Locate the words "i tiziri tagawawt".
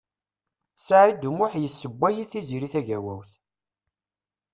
2.23-3.31